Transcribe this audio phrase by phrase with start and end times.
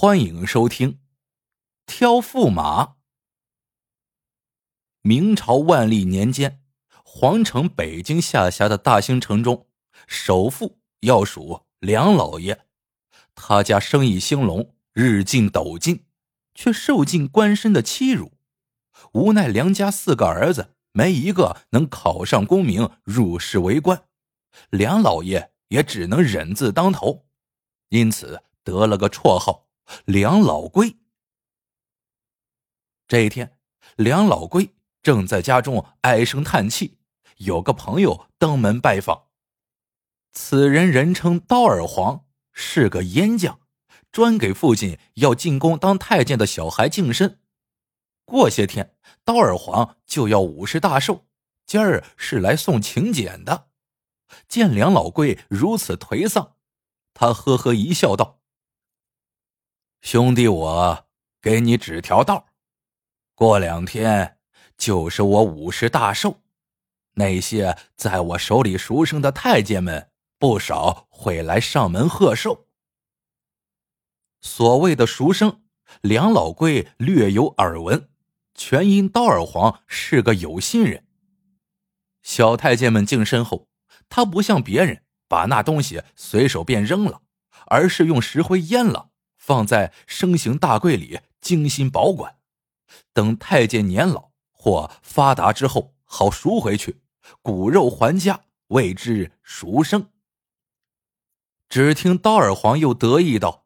[0.00, 1.00] 欢迎收听。
[1.84, 2.98] 挑驸马。
[5.02, 6.62] 明朝万历年间，
[7.02, 9.66] 皇城北京下辖的大兴城中，
[10.06, 12.64] 首富要数梁老爷。
[13.34, 16.04] 他家生意兴隆，日进斗金，
[16.54, 18.34] 却受尽官绅的欺辱。
[19.14, 24.04] 无奈梁家四个儿子没一个能考上功名，入仕为官，
[24.70, 27.26] 梁老爷也只能忍字当头，
[27.88, 29.64] 因此得了个绰号。
[30.04, 30.96] 梁老龟。
[33.06, 33.58] 这一天，
[33.96, 36.98] 梁老龟正在家中唉声叹气，
[37.38, 39.28] 有个朋友登门拜访。
[40.32, 43.60] 此人人称刀耳黄，是个阉将，
[44.12, 47.40] 专给父亲要进宫当太监的小孩净身。
[48.24, 51.26] 过些天，刀耳黄就要五十大寿，
[51.64, 53.68] 今儿是来送请柬的。
[54.46, 56.56] 见梁老龟如此颓丧，
[57.14, 58.37] 他呵呵一笑，道。
[60.00, 61.06] 兄弟，我
[61.42, 62.46] 给你指条道
[63.34, 64.38] 过两天
[64.76, 66.40] 就是我五十大寿，
[67.14, 72.68] 那些在我手里赎生的太监们不少会来上门贺寿。
[74.40, 75.62] 所谓的赎生，
[76.00, 78.08] 梁老贵略有耳闻，
[78.54, 81.04] 全因刀耳黄是个有心人。
[82.22, 83.68] 小太监们净身后，
[84.08, 87.22] 他不像别人把那东西随手便扔了，
[87.66, 89.10] 而是用石灰淹了。
[89.48, 92.36] 放在生形大柜里，精心保管，
[93.14, 97.00] 等太监年老或发达之后，好赎回去，
[97.40, 100.10] 骨肉还家，谓之赎生。
[101.70, 103.64] 只听刀耳黄又得意道：“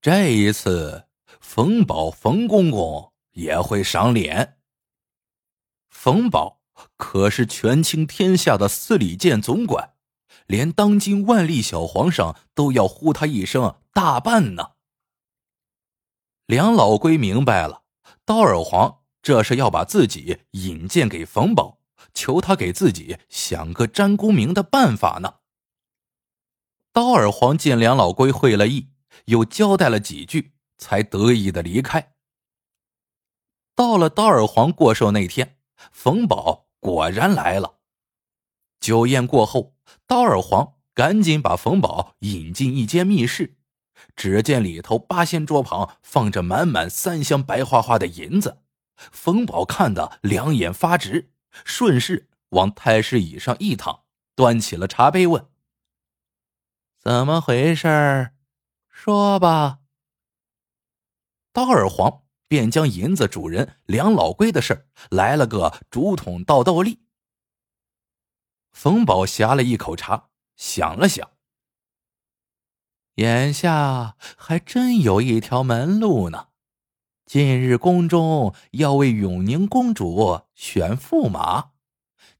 [0.00, 1.04] 这一次，
[1.38, 4.56] 冯宝冯公公也会赏脸。
[5.90, 6.62] 冯宝
[6.96, 9.96] 可是权倾天下的司礼监总管。”
[10.50, 14.72] 连当今万历小皇上都要呼他一声大办呢。
[16.44, 17.84] 梁老龟明白了，
[18.24, 21.78] 刀耳黄这是要把自己引荐给冯宝，
[22.12, 25.34] 求他给自己想个沾功名的办法呢。
[26.92, 28.88] 刀耳黄见梁老龟会了意，
[29.26, 32.14] 又交代了几句，才得意的离开。
[33.76, 35.58] 到了刀耳黄过寿那天，
[35.92, 37.76] 冯宝果然来了。
[38.80, 39.76] 酒宴过后。
[40.10, 43.54] 刀耳黄赶紧把冯宝引进一间密室，
[44.16, 48.58] 只见里头八仙桌旁放着满满三箱白花花的银子。
[48.96, 51.30] 冯宝看得两眼发直，
[51.64, 54.00] 顺势往太师椅上一躺，
[54.34, 55.46] 端起了茶杯问
[56.98, 58.32] ：“怎么回事？
[58.88, 59.78] 说吧。”
[61.54, 66.98] 刀耳黄便将银子主人梁老龟的事来了个竹筒倒豆粒。
[68.72, 71.30] 冯宝呷了一口茶，想了想，
[73.16, 76.48] 眼下还真有一条门路呢。
[77.26, 81.70] 近日宫中要为永宁公主选驸马，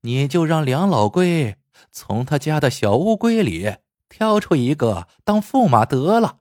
[0.01, 1.59] 你就让梁老龟
[1.93, 3.77] 从他家的小乌龟里
[4.09, 6.41] 挑出一个当驸马得了。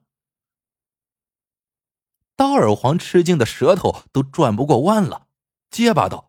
[2.35, 5.27] 刀耳黄吃惊的舌头都转不过弯了，
[5.69, 6.28] 结巴道。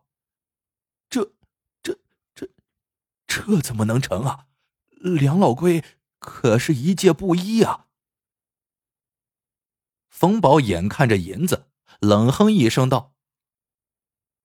[3.33, 4.47] 这怎么能成啊？
[4.89, 5.85] 梁老龟
[6.19, 7.85] 可是一介布衣啊！
[10.09, 11.67] 冯宝眼看着银子，
[12.01, 13.13] 冷哼一声道：“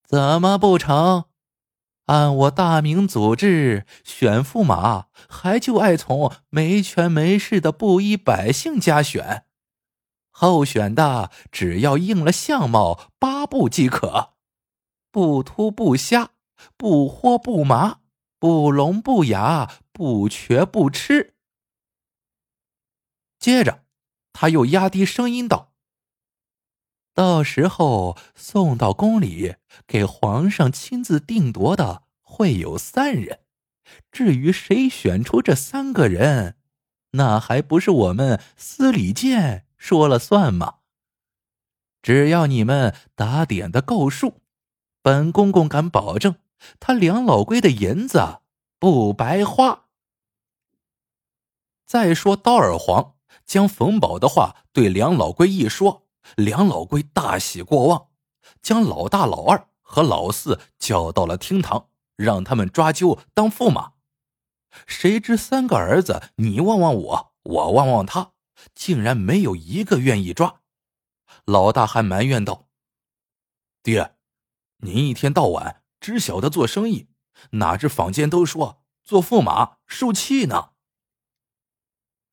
[0.06, 1.24] 怎么不成？
[2.04, 9.46] 按我大明祖制，选驸马还就爱从没权没势的布衣百姓家选，
[10.30, 14.34] 候选的只要应了相貌八不即可，
[15.10, 16.30] 不秃不瞎，
[16.76, 17.98] 不豁不麻。”
[18.38, 21.34] 不聋不哑，不瘸不痴。
[23.38, 23.84] 接着，
[24.32, 25.72] 他又压低声音道
[27.14, 33.40] ：“到时候送到宫里，给皇上亲自定夺的会有三人。
[34.10, 36.56] 至于谁选出这三个人，
[37.12, 40.80] 那还不是我们司礼监说了算吗？
[42.02, 44.42] 只要你们打点的够数，
[45.02, 46.36] 本公公敢保证。”
[46.80, 48.40] 他梁老龟的银子
[48.78, 49.86] 不白花。
[51.86, 53.14] 再说刀耳黄
[53.44, 58.08] 将冯宝的话对梁老龟一说，梁老龟大喜过望，
[58.60, 63.92] 将老大、老二和老四叫到了厅堂，让他们抓阄当驸马。
[64.86, 68.32] 谁知三个儿子你望望我，我望望他，
[68.74, 70.60] 竟然没有一个愿意抓。
[71.44, 72.66] 老大还埋怨道
[73.82, 74.16] ：“爹，
[74.78, 77.08] 您一天到晚……”只晓得做生意，
[77.50, 80.70] 哪知坊间都说做驸马受气呢？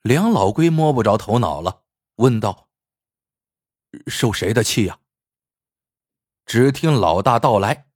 [0.03, 1.81] 梁老龟摸不着头脑了，
[2.17, 2.69] 问道
[4.05, 4.99] ：“受谁的气呀？
[6.45, 7.87] 只听老大道来。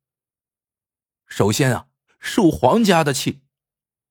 [1.27, 1.89] 首先啊，
[2.19, 3.43] 受皇家的气。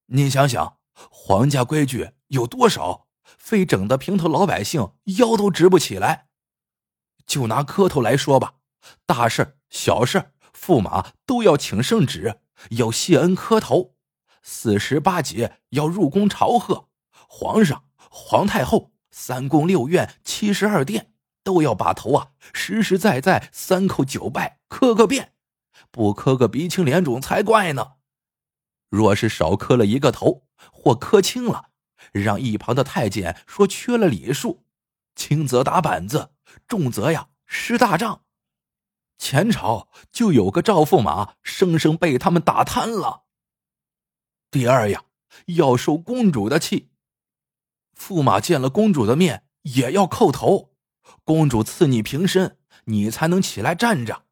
[0.04, 6.28] 你想想，皇家规矩有多少，非整的平头老百姓腰都直不起来。
[7.26, 8.60] 就拿磕头来说吧，
[9.04, 10.32] 大事小事，
[10.66, 12.40] 驸马都要请圣旨，
[12.70, 13.94] 要谢恩磕头。
[14.42, 16.88] 四十八节要入宫朝贺，
[17.28, 21.12] 皇上、皇太后、三宫六院、七十二殿
[21.44, 25.34] 都要把头啊实实在在三叩九拜磕个遍，
[25.92, 27.92] 不磕个鼻青脸肿才怪呢。
[28.90, 31.66] 若是少磕了一个头，或磕轻了，
[32.10, 34.64] 让一旁的太监说缺了礼数，
[35.14, 36.30] 轻则打板子，
[36.66, 38.25] 重则呀失大仗。
[39.18, 43.24] 前朝就有个赵驸马，生生被他们打瘫了。
[44.50, 45.04] 第二呀，
[45.46, 46.90] 要受公主的气。
[47.98, 50.74] 驸马见了公主的面，也要叩头。
[51.24, 54.24] 公主赐你平身，你才能起来站着，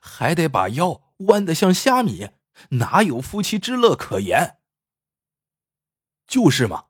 [0.00, 2.30] 还得把腰弯得像虾米，
[2.70, 4.58] 哪有夫妻之乐可言？
[6.26, 6.86] 就是嘛。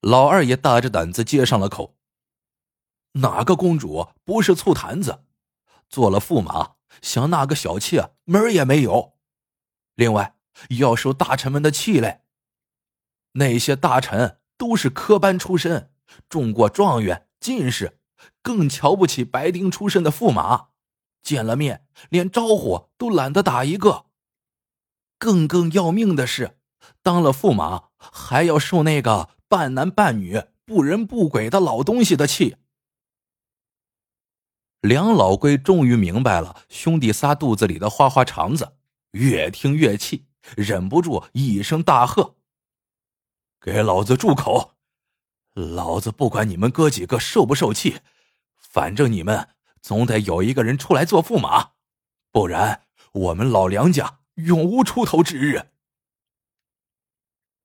[0.00, 1.96] 老二也大着胆子接上了口。
[3.12, 5.24] 哪个公主不是醋坛子？
[5.92, 9.12] 做了驸马，想纳个小妾门儿也没有。
[9.94, 10.34] 另外。
[10.78, 12.20] 要受大臣们的气嘞。
[13.32, 15.90] 那些大臣都是科班出身，
[16.28, 17.98] 中过状元、进士，
[18.42, 20.68] 更瞧不起白丁出身的驸马，
[21.22, 24.04] 见了面连招呼都懒得打一个。
[25.18, 26.58] 更更要命的是，
[27.02, 32.56] 当了驸马还要受那个半男半女、不人不鬼的老东西的气。
[34.82, 38.76] 梁老龟终于明白了兄弟仨肚子里的花花肠子，
[39.12, 40.26] 越听越气。
[40.56, 42.34] 忍不住一声大喝
[43.62, 44.74] ：“给老子住口！
[45.54, 48.00] 老子不管你们哥几个受不受气，
[48.58, 49.50] 反正你们
[49.80, 51.74] 总得有一个人出来做驸马，
[52.32, 55.70] 不然我们老梁家永无出头之日。”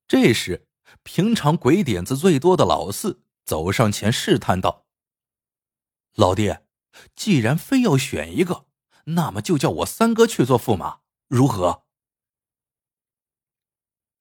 [0.06, 0.68] 这时，
[1.02, 4.86] 平常鬼点子最多的老四走上前试探道
[6.14, 6.62] ：“老爹，
[7.14, 8.66] 既然非要选一个，
[9.04, 10.98] 那么就叫我三哥去做驸马，
[11.28, 11.84] 如何？”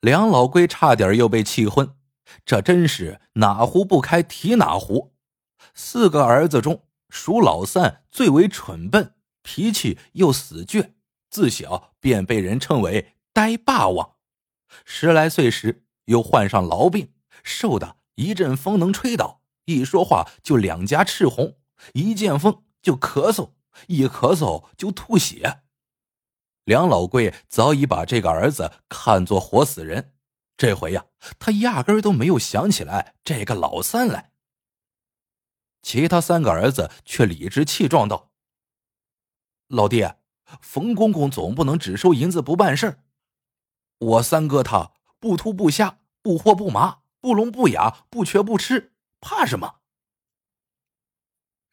[0.02, 1.96] 梁老龟差点又被气昏，
[2.46, 5.16] 这真是哪壶不开提哪壶。
[5.74, 10.94] 四个儿子中，属老三最为蠢笨，脾气又死倔，
[11.30, 14.16] 自小便被人称为“呆霸王”。
[14.86, 17.14] 十来岁时又患上痨病，
[17.44, 21.58] 瘦的一阵风能吹倒，一说话就两颊赤红，
[21.94, 23.52] 一见风就咳嗽，
[23.88, 25.64] 一咳嗽就吐血。
[26.64, 30.14] 梁老贵早已把这个儿子看作活死人，
[30.56, 31.08] 这回呀，
[31.38, 34.32] 他压根都没有想起来这个老三来。
[35.82, 38.32] 其他三个儿子却理直气壮道
[39.68, 40.20] ：“老爹，
[40.62, 43.04] 冯公公总不能只收银子不办事
[43.98, 49.77] 我三哥他不秃不瞎，不豁不麻，不聋不哑，不瘸不吃，怕什么？”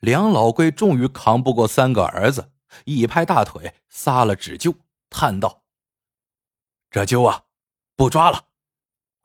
[0.05, 2.53] 梁老贵终于扛不过三个儿子，
[2.85, 4.77] 一拍大腿，撒了纸就。
[5.09, 5.63] 叹道
[6.91, 7.45] ：“这阄啊，
[7.97, 8.49] 不抓了，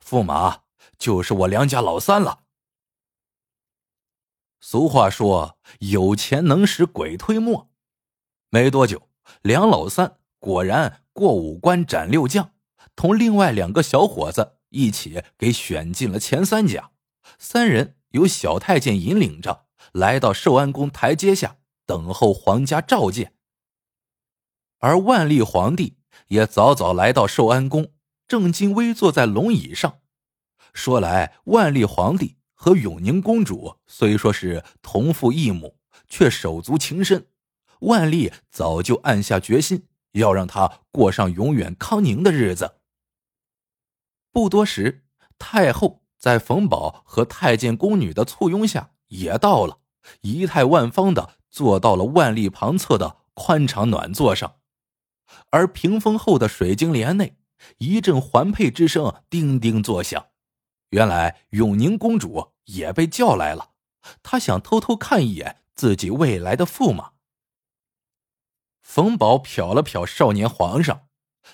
[0.02, 0.62] 驸马
[0.96, 2.44] 就是我梁家老三了。”
[4.60, 7.70] 俗话说：“有钱能使鬼推磨。”
[8.50, 9.10] 没多久，
[9.42, 12.54] 梁老三果然过五关斩六将，
[12.94, 16.92] 同另外两个小伙子一起给选进了前三甲。
[17.38, 21.56] 三人由小太监引领着，来到寿安宫台阶下
[21.86, 23.34] 等候皇家召见。
[24.78, 27.92] 而万历皇帝也早早来到寿安宫，
[28.26, 30.00] 正襟危坐在龙椅上。
[30.72, 35.76] 说来，万历皇帝和永宁公主虽说是同父异母，
[36.08, 37.26] 却手足情深。
[37.80, 42.76] 万历早就暗下决心，要让他过上永远康宁的日子。
[44.30, 45.04] 不多时，
[45.38, 49.79] 太后在冯宝和太监宫女的簇拥下也到了，
[50.22, 54.56] 仪态万方的坐到了万历旁侧的宽敞暖座上。
[55.50, 57.36] 而屏风后的水晶帘内，
[57.78, 60.26] 一阵环佩之声叮叮作响。
[60.90, 63.70] 原来永宁公主也被叫来了，
[64.22, 67.12] 她想偷偷看一眼自己未来的驸马。
[68.82, 71.06] 冯宝瞟了瞟少年皇上，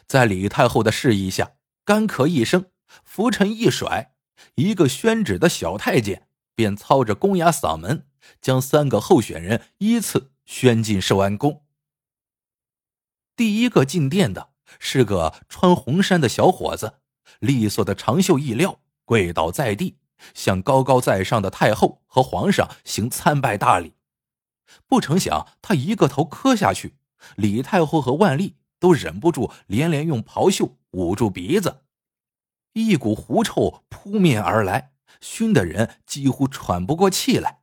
[0.07, 2.71] 在李太后的示意下，干咳一声，
[3.05, 4.15] 拂尘一甩，
[4.55, 8.09] 一个宣旨的小太监便操着公哑嗓门，
[8.41, 11.65] 将三个候选人依次宣进寿安宫。
[13.35, 17.01] 第一个进殿的是个穿红衫的小伙子，
[17.41, 19.99] 利索的长袖一撩，跪倒在地，
[20.35, 23.93] 向高高在上的太后和皇上行参拜大礼。
[24.87, 26.97] 不成想他一个头磕下去，
[27.37, 31.83] 李太后和万历都忍不住连连用袍袖捂住鼻子，
[32.73, 37.61] 一股狐臭扑面而来，熏得人几乎喘不过气来。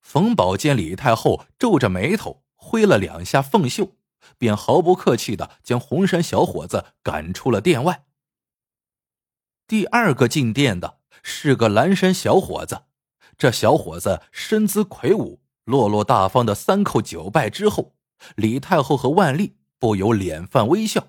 [0.00, 3.96] 冯宝见李太后皱着眉头挥了两下凤袖，
[4.38, 8.04] 便毫不客气的将红衫小伙子赶出了殿外。
[9.66, 12.82] 第二个进殿的是个蓝衫小伙子，
[13.38, 17.94] 这小伙子身姿魁梧，落落大方的三叩九拜之后，
[18.34, 21.08] 李太后和万历不由脸泛微笑。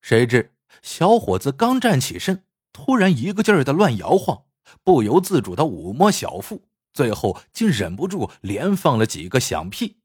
[0.00, 4.44] 谁知小伙子刚站起身，突然一个劲儿的乱摇晃，
[4.82, 6.62] 不由自主的抚摸小腹。
[6.92, 10.00] 最后竟忍不住连放了几个响屁，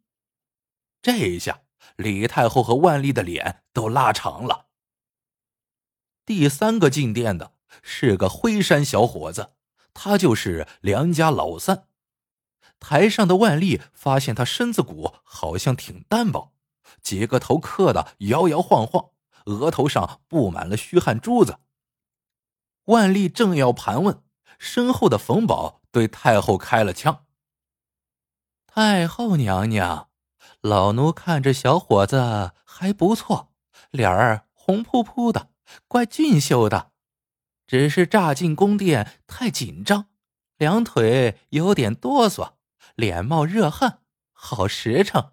[1.01, 1.62] 这一下
[1.96, 4.67] 李太后和万历的脸都拉长了。
[6.25, 9.53] 第三个进殿的是个灰衫小伙子，
[9.94, 11.88] 他就是梁家老三。
[12.79, 16.53] 台上的万历发现他身子骨好像挺单薄，
[17.01, 19.12] 几个头磕的摇摇晃晃，
[19.46, 21.60] 额头上布满了虚汗珠子。
[22.86, 24.22] 万历正要盘问，
[24.58, 25.82] 身后的冯宝。
[25.90, 27.26] 对太后开了枪。
[28.68, 30.10] 太后娘娘，
[30.62, 33.52] 老奴看这小伙子还不错，
[33.90, 35.50] 脸儿红扑扑的，
[35.88, 36.92] 怪俊秀的，
[37.66, 40.10] 只是乍进宫殿太紧张，
[40.58, 42.52] 两腿有点哆嗦，
[42.94, 45.32] 脸冒热汗，好实诚。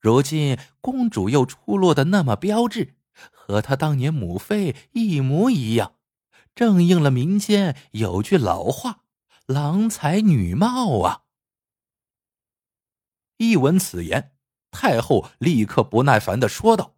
[0.00, 2.96] 如今公主又出落的那么标致，
[3.30, 5.95] 和她当年母妃一模一样，
[6.56, 9.04] 正应了民间有句老话。
[9.46, 11.22] 郎才女貌啊！
[13.36, 14.34] 一闻此言，
[14.72, 16.96] 太后立刻不耐烦的说道：“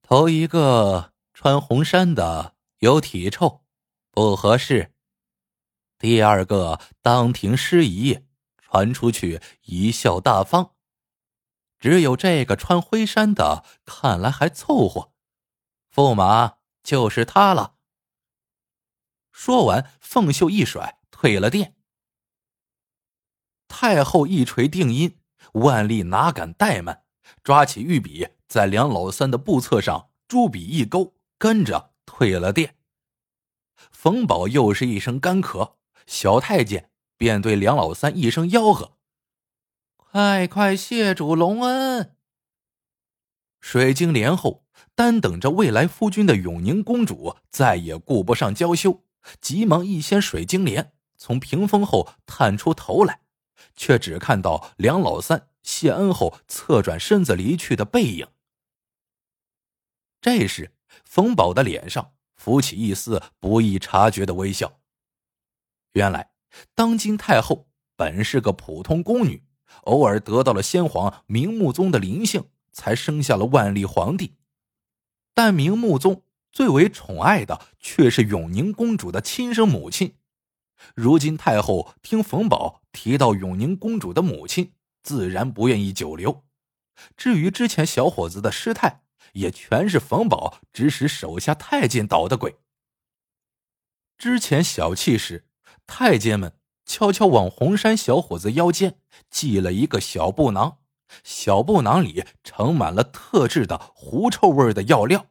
[0.00, 3.62] 头一个穿红衫的有体臭，
[4.10, 4.94] 不合适；
[5.98, 8.20] 第二个当庭失仪，
[8.56, 10.72] 传出去贻笑大方；
[11.78, 15.12] 只有这个穿灰衫的，看来还凑合。
[15.94, 17.74] 驸马就是他了。”
[19.32, 21.76] 说完，凤袖一甩，退了殿。
[23.68, 25.18] 太后一锤定音，
[25.52, 27.04] 万历哪敢怠慢，
[27.42, 32.76] 抓起御笔，在梁老三的簿册上朱笔一勾，跟着退了殿。
[33.90, 35.74] 冯宝又是一声干咳，
[36.06, 38.98] 小太监便对梁老三一声吆喝
[39.96, 42.16] ：“快快谢主隆恩！”
[43.60, 49.04] 水晶帘后，单等着未来夫君的永宁公主再也顾不上娇羞。
[49.40, 53.20] 急忙一掀水晶帘，从屏风后探出头来，
[53.74, 58.26] 却只看到梁老三谢恩后侧转身子离去的背影。
[60.20, 60.74] 这时，
[61.04, 64.80] 冯宝的脸上浮起一丝不易察觉的微笑。
[65.92, 66.32] 原来，
[66.74, 69.44] 当今太后本是个普通宫女，
[69.82, 74.36] 偶尔得到了先皇明穆宗的临幸，才生下了万历皇帝。
[75.34, 76.22] 但明穆宗。
[76.52, 80.16] 最为宠爱的却是永宁公主的亲生母亲。
[80.94, 86.44] 如今太后听冯宝提到永宁公主的母亲，自然不愿意久留。
[87.16, 89.02] 至于之前小伙子的失态，
[89.34, 92.56] 也全是冯宝指使手下太监捣的鬼。
[94.18, 95.46] 之前小憩时，
[95.86, 96.52] 太监们
[96.84, 98.98] 悄悄往红山小伙子腰间
[99.30, 100.78] 系了一个小布囊，
[101.22, 105.29] 小布囊里盛满了特制的狐臭味的药料。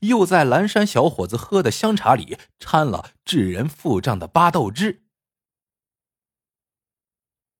[0.00, 5.02] 又在蓝山小伙子喝的香茶里掺了致人腹胀的巴豆汁。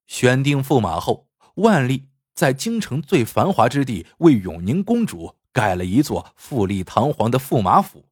[0.07, 8.09] 选定驸马后，万历在京城最繁华之地为永宁公主盖了一座富丽堂皇的驸马府。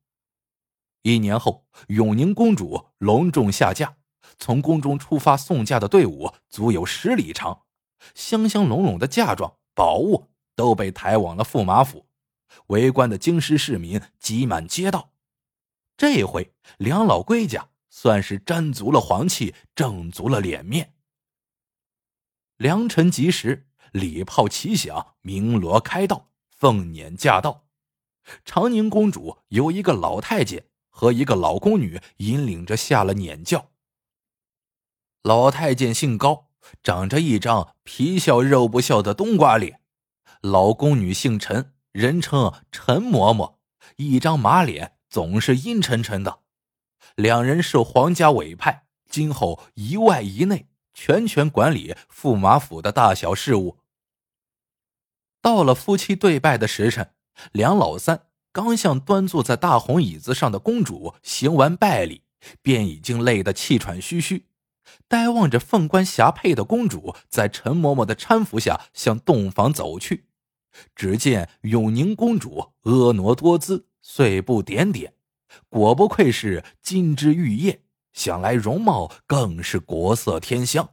[1.02, 3.96] 一年后，永宁公主隆重下嫁，
[4.38, 7.62] 从宫中出发送嫁的队伍足有十里长，
[8.14, 12.06] 香香浓浓的嫁妆、宝物都被抬往了驸马府。
[12.68, 15.12] 围观的京师市民挤满街道，
[15.96, 20.94] 这回梁老龟家算是沾足了黄气，挣足了脸面。
[22.56, 27.66] 良辰吉时，礼炮齐响，鸣锣开道，凤辇驾到。
[28.44, 33.72] 长宁公主由一个老太监和一个老宫女引领着下了辇轿。
[35.22, 36.50] 老太监姓高，
[36.82, 39.78] 长着一张皮笑肉不笑的冬瓜脸；
[40.40, 41.74] 老宫女姓陈。
[41.92, 43.56] 人称陈嬷嬷，
[43.96, 46.40] 一张马脸总是阴沉沉的。
[47.16, 53.76] 两人是皇家委派，今后一外一内全权管理驸马府的大小事务。
[55.42, 57.12] 到了夫妻对拜的时辰，
[57.52, 58.22] 梁老三
[58.52, 62.22] 刚向端坐在大红椅子上的公主行完拜礼，
[62.62, 64.46] 便已经累得气喘吁吁，
[65.08, 70.28] 呆望着凤冠霞帔的公主在陈嬷嬷的搀扶下向洞房走去。
[70.94, 75.14] 只见永宁公主婀娜多姿，碎步点点，
[75.68, 80.90] 果不愧是金枝玉叶，想来容貌更是国色天香。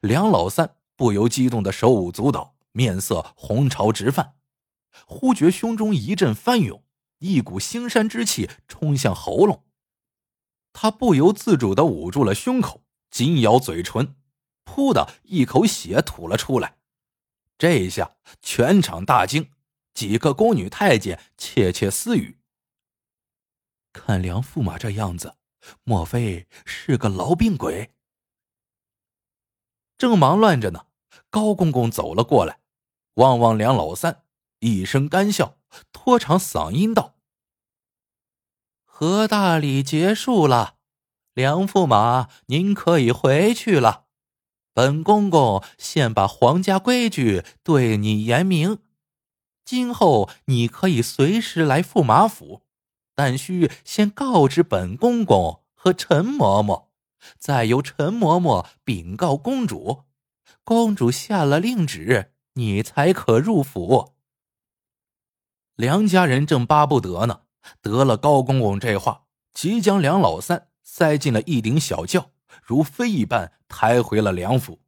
[0.00, 4.34] 梁老三不由激动的手舞足蹈，面色红潮直泛，
[5.06, 6.82] 忽觉胸中一阵翻涌，
[7.18, 9.64] 一股腥膻之气冲向喉咙。
[10.72, 14.16] 他不由自主的捂住了胸口，紧咬嘴唇，
[14.64, 16.75] 噗的一口血吐了出来。
[17.58, 19.50] 这一下，全场大惊，
[19.94, 22.38] 几个宫女太监窃窃私语
[23.94, 25.36] ：“看梁驸马这样子，
[25.82, 27.94] 莫非是个痨病鬼？”
[29.96, 30.86] 正忙乱着呢，
[31.30, 32.60] 高公公走了过来，
[33.14, 34.24] 望望梁老三，
[34.58, 35.58] 一声干笑，
[35.92, 37.16] 拖长嗓音道
[38.84, 40.76] ：“和大礼结束了，
[41.32, 44.04] 梁驸马您可以回去了。”
[44.76, 48.80] 本公公现把皇家规矩对你言明，
[49.64, 52.60] 今后你可以随时来驸马府，
[53.14, 56.88] 但需先告知本公公和陈嬷嬷，
[57.38, 60.02] 再由陈嬷嬷禀告公主，
[60.62, 64.12] 公主下了令旨，你才可入府。
[65.74, 67.40] 梁家人正巴不得呢，
[67.80, 69.22] 得了高公公这话，
[69.54, 72.32] 即将梁老三塞进了一顶小轿。
[72.62, 74.80] 如飞一般抬回了梁府。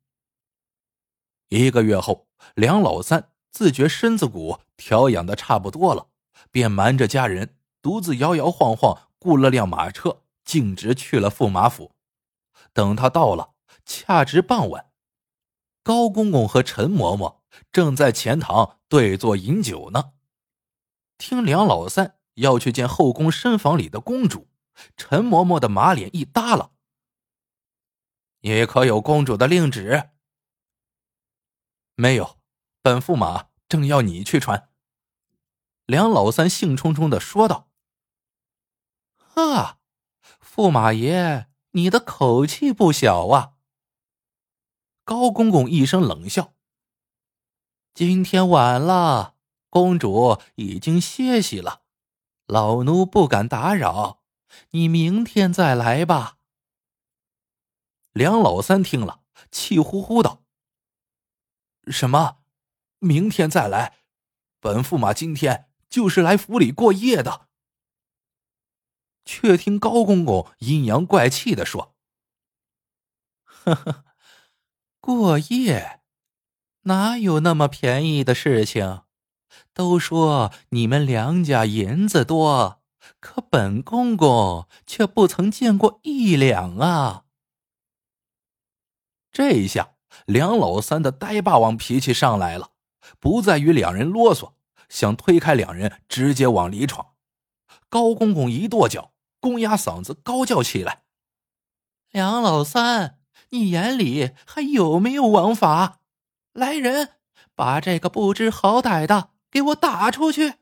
[1.48, 6.08] 一个月后，梁老三自觉身子骨调养的差不多了，
[6.50, 11.92] 便瞒着家人，独自摇摇晃晃雇了辆马车，径直去了驸马府。
[12.72, 13.54] 等他到了，
[13.86, 14.90] 恰值傍晚，
[15.82, 17.38] 高公公和陈嬷嬷
[17.72, 20.12] 正在前堂对坐饮酒呢。
[21.16, 24.48] 听梁老三要去见后宫深房里的公主，
[24.96, 26.70] 陈嬷嬷的马脸一耷拉。
[28.40, 30.10] 你可有公主的令旨？
[31.96, 32.38] 没有，
[32.82, 34.70] 本驸马正要你去传。
[35.86, 37.68] 梁老三兴冲冲的说道
[39.34, 39.78] ：“啊，
[40.40, 43.54] 驸马爷，你的口气不小啊！”
[45.02, 46.54] 高公公一声冷笑
[47.94, 49.34] ：“今天晚了，
[49.68, 51.82] 公主已经歇息了，
[52.46, 54.22] 老奴不敢打扰，
[54.70, 56.36] 你明天再来吧。”
[58.18, 59.20] 梁老三听了，
[59.52, 60.42] 气呼呼道
[61.86, 62.38] ：“什么？
[62.98, 63.98] 明天再来？
[64.58, 67.46] 本驸马今天就是来府里过夜的。”
[69.24, 71.94] 却听高公公阴阳怪气的说
[73.44, 74.04] ：“呵呵，
[75.00, 76.00] 过夜，
[76.82, 79.02] 哪有那么便宜的事情？
[79.72, 82.82] 都说你们梁家银子多，
[83.20, 87.26] 可本公公却不曾见过一两啊！”
[89.30, 89.94] 这一下，
[90.26, 92.70] 梁老三的呆霸王脾气上来了，
[93.20, 94.52] 不再与两人啰嗦，
[94.88, 97.14] 想推开两人，直接往里闯。
[97.88, 101.04] 高公公一跺脚，公鸭嗓子高叫起来
[102.10, 106.00] ：“梁老三，你眼里还有没有王法？
[106.52, 107.14] 来人，
[107.54, 110.54] 把这个不知好歹的给我打出去！”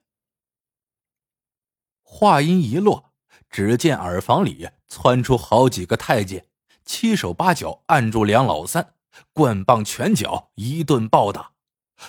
[2.03, 3.13] 话音一落，
[3.51, 6.47] 只见耳房里窜出好几个太监。
[6.87, 8.95] 七手八脚按住梁老三，
[9.35, 11.53] 棍棒拳脚一顿暴打，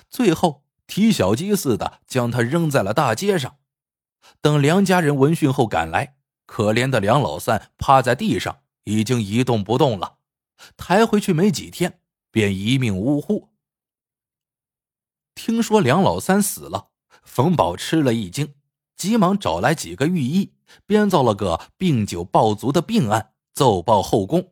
[0.10, 3.58] 最后提小鸡似的将他扔在了大街上。
[4.40, 10.18] 等梁家人闻讯后赶来，可怜的梁老三趴在地上，已经一动不动了。
[10.78, 12.00] 抬回去没几天，
[12.32, 13.50] 便一命呜呼。
[15.34, 16.90] 听说梁老三死了，
[17.24, 18.54] 冯宝吃了一惊，
[18.96, 20.54] 急忙找来几个御医，
[20.86, 24.52] 编造了个病酒暴卒的病案，奏报后宫。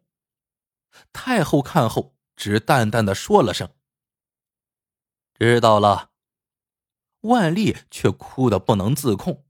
[1.13, 3.69] 太后看后，只淡淡的说了声
[5.39, 6.12] ：“知道了。”
[7.21, 9.45] 万历却哭得不能自控。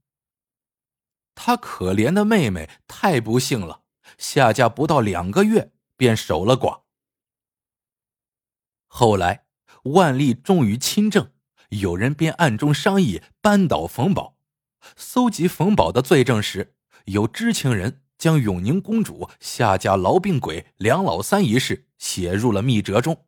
[1.34, 3.84] 他可怜的妹妹太不幸了，
[4.18, 6.84] 下嫁不到两个月便守了寡。
[8.88, 9.46] 后来
[9.84, 11.34] 万历终于亲政，
[11.70, 14.38] 有人便暗中商议扳倒冯宝。
[14.96, 18.05] 搜集冯宝的罪证时，有知情人。
[18.18, 23.26] 将永宁公主下嫁痨病鬼梁老三一事写入了密折中。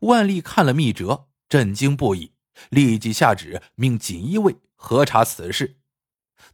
[0.00, 2.32] 万历看了密折，震惊不已，
[2.70, 5.80] 立即下旨命锦衣卫核查此事。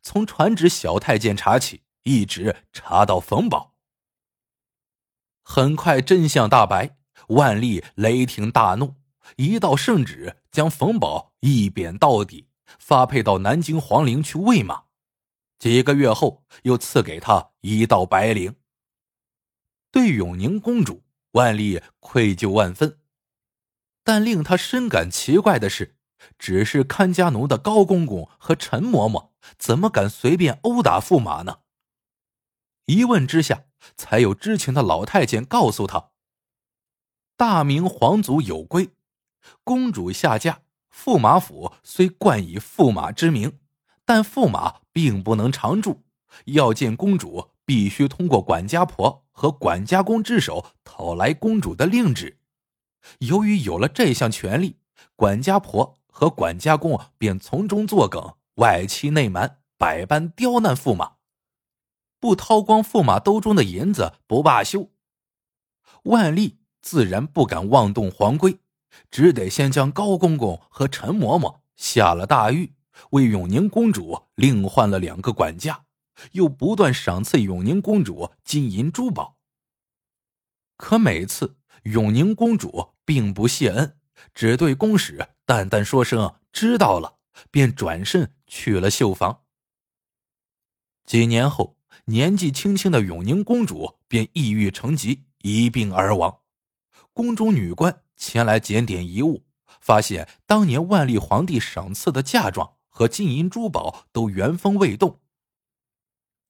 [0.03, 3.75] 从传旨小太监查起，一直查到冯宝。
[5.43, 6.99] 很快真相大白，
[7.29, 8.97] 万历雷霆大怒，
[9.37, 12.49] 一道圣旨将冯宝一贬到底，
[12.79, 14.88] 发配到南京皇陵去喂马。
[15.59, 18.55] 几个月后，又赐给他一道白绫。
[19.91, 23.01] 对永宁公主，万历愧疚万分。
[24.05, 25.97] 但令他深感奇怪的是，
[26.39, 31.61] 只是看家奴的高公公和陈嬷嬷，怎么敢随便殴打驸马呢？
[32.87, 33.65] 一问之下，
[33.97, 36.13] 才有知情的老太监告诉他
[37.37, 38.91] ：“大明皇族有规，
[39.65, 40.63] 公主下嫁，
[40.95, 43.59] 驸马府虽冠以驸马之名，
[44.05, 46.03] 但驸马并不能常住，
[46.47, 52.41] 要见公主，必须通过管家婆和管家公之手讨来公主的令旨。
[53.21, 54.81] 由于有了这项权利，
[55.15, 61.13] 管家婆和管家公便从中作梗，外欺内瞒，百般刁难驸马。”
[62.19, 64.91] 不掏光驸马兜中的银子不罢休。
[66.03, 68.59] 万历自然不敢妄动皇规，
[69.13, 72.75] 只得先将高公公和陈嬷嬷下了大狱，
[73.11, 75.85] 为永宁公主另换了两个管家，
[76.33, 79.37] 又不断赏赐永宁公主金银珠宝。
[80.77, 83.99] 可每次永宁公主并不谢恩，
[84.35, 87.19] 只对公使淡淡说声“知道了”，
[87.51, 89.43] 便转身去了绣房。
[91.05, 91.77] 几年后。
[92.05, 96.39] 年纪轻轻的永宁公主便抑郁成疾，一病而亡。
[97.13, 99.45] 宫中女官前来检点遗物，
[99.83, 105.21] 发现当年万历皇帝赏赐的嫁妆和金银珠宝都原封未动，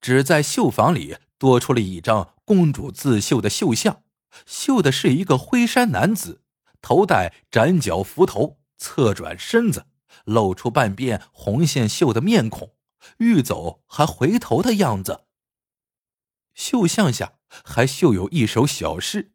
[0.00, 4.02] 只在绣房里多出了一张公主自绣的绣像，
[4.46, 6.40] 绣的是一个灰衫男子，
[6.80, 9.88] 头戴斩角幞头，侧转身子，
[10.24, 12.74] 露出半边红线绣的面孔，
[13.18, 15.26] 欲走还回头的样子。
[16.54, 19.34] 绣像下还绣有一首小诗：“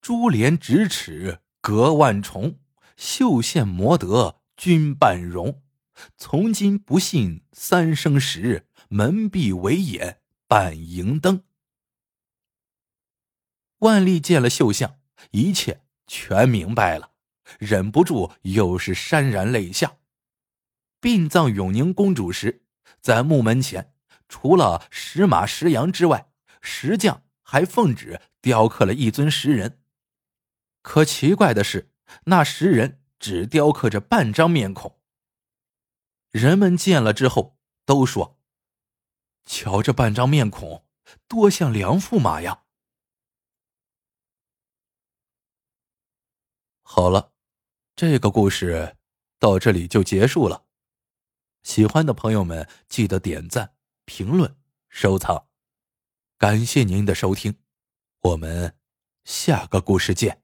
[0.00, 2.60] 珠帘咫尺隔万重，
[2.96, 5.62] 绣线磨得君半容。
[6.18, 11.44] 从今不信三生石，门闭为眼半荧灯。”
[13.80, 17.12] 万历见了绣像，一切全明白了，
[17.58, 19.96] 忍不住又是潸然泪下。
[21.00, 22.66] 殡葬永宁公主时，
[23.00, 23.94] 在墓门前。
[24.28, 29.80] 除了石马、石羊之外，石匠还奉旨雕刻了一尊石人。
[30.82, 31.90] 可奇怪的是，
[32.24, 34.98] 那石人只雕刻着半张面孔。
[36.30, 38.40] 人们见了之后都说
[39.46, 40.84] ：“瞧这半张面孔，
[41.28, 42.64] 多像梁驸马呀！”
[46.82, 47.32] 好了，
[47.94, 48.96] 这个故事
[49.38, 50.66] 到这里就结束了。
[51.62, 53.76] 喜欢的朋友们记得点赞。
[54.06, 54.56] 评论、
[54.88, 55.46] 收藏，
[56.36, 57.60] 感谢您的收听，
[58.22, 58.76] 我们
[59.22, 60.39] 下个故事见。